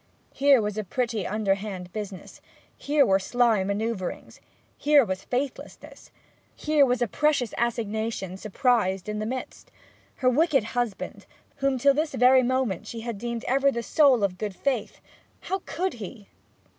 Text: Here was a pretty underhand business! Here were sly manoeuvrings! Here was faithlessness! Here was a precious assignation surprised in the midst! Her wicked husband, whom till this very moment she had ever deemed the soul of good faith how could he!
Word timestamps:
Here 0.33 0.63
was 0.63 0.79
a 0.79 0.83
pretty 0.83 1.27
underhand 1.27 1.93
business! 1.93 2.41
Here 2.75 3.05
were 3.05 3.19
sly 3.19 3.63
manoeuvrings! 3.63 4.39
Here 4.75 5.05
was 5.05 5.23
faithlessness! 5.25 6.09
Here 6.55 6.87
was 6.87 7.03
a 7.03 7.07
precious 7.07 7.53
assignation 7.55 8.35
surprised 8.35 9.07
in 9.07 9.19
the 9.19 9.27
midst! 9.27 9.69
Her 10.15 10.29
wicked 10.31 10.63
husband, 10.63 11.27
whom 11.57 11.77
till 11.77 11.93
this 11.93 12.15
very 12.15 12.41
moment 12.41 12.87
she 12.87 13.01
had 13.01 13.17
ever 13.17 13.19
deemed 13.67 13.75
the 13.75 13.83
soul 13.83 14.23
of 14.23 14.39
good 14.39 14.55
faith 14.55 15.01
how 15.41 15.59
could 15.67 15.93
he! 15.93 16.29